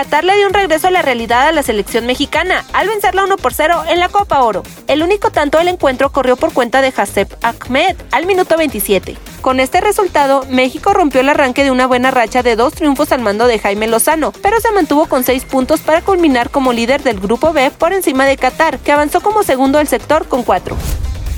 [0.00, 3.36] Qatar le dio un regreso a la realidad a la selección mexicana al vencerla 1
[3.36, 4.62] por 0 en la Copa Oro.
[4.86, 9.18] El único tanto del encuentro corrió por cuenta de Hasep Ahmed al minuto 27.
[9.42, 13.20] Con este resultado, México rompió el arranque de una buena racha de dos triunfos al
[13.20, 17.20] mando de Jaime Lozano, pero se mantuvo con seis puntos para culminar como líder del
[17.20, 20.78] Grupo B por encima de Qatar, que avanzó como segundo del sector con cuatro.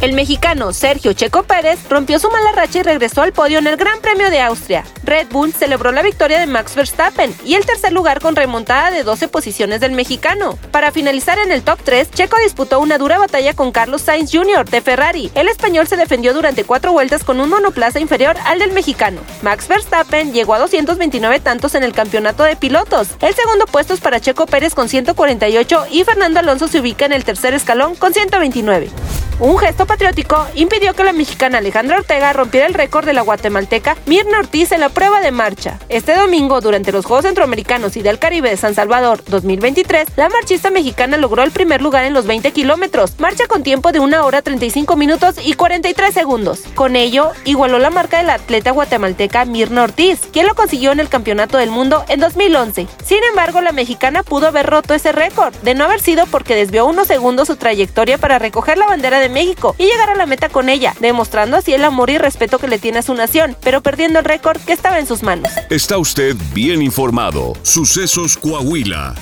[0.02, 3.76] El mexicano Sergio Checo Pérez rompió su mala racha y regresó al podio en el
[3.76, 4.82] Gran Premio de Austria.
[5.04, 9.04] Red Bull celebró la victoria de Max Verstappen y el tercer lugar con remontada de
[9.04, 10.58] 12 posiciones del mexicano.
[10.72, 14.68] Para finalizar en el top 3, Checo disputó una dura batalla con Carlos Sainz Jr.
[14.68, 15.30] de Ferrari.
[15.36, 19.20] El español se defendió durante cuatro vueltas con un monoplaza inferior al del mexicano.
[19.42, 23.10] Max Verstappen llegó a 229 tantos en el campeonato de pilotos.
[23.20, 27.12] El segundo puesto es para Checo Pérez con 148 y Fernando Alonso se ubica en
[27.12, 28.90] el tercer escalón con 129.
[29.38, 33.96] Un gesto patriótico impidió que la mexicana Alejandra Ortega rompiera el récord de la guatemalteca
[34.06, 35.78] Mirna Ortiz en la prueba de marcha.
[35.88, 40.70] Este domingo, durante los Juegos Centroamericanos y del Caribe de San Salvador 2023, la marchista
[40.70, 44.42] mexicana logró el primer lugar en los 20 kilómetros, marcha con tiempo de 1 hora
[44.42, 46.60] 35 minutos y 43 segundos.
[46.74, 51.00] Con ello, igualó la marca de la atleta guatemalteca Mirna Ortiz, quien lo consiguió en
[51.00, 52.86] el Campeonato del Mundo en 2011.
[53.04, 56.86] Sin embargo, la mexicana pudo haber roto ese récord, de no haber sido porque desvió
[56.86, 60.50] unos segundos su trayectoria para recoger la bandera de México y llegar a la meta
[60.50, 63.80] con ella, demostrando así el amor y respeto que le tiene a su nación, pero
[63.80, 65.50] perdiendo el récord que estaba en sus manos.
[65.70, 67.54] Está usted bien informado.
[67.62, 69.14] Sucesos Coahuila.